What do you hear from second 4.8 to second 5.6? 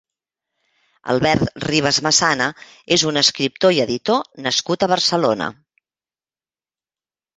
a Barcelona.